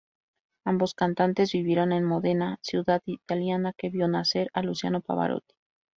[0.65, 5.53] Ambos cantantes vivieron en Módena, ciudad italiana que vio nacer a Luciano Pavarotti.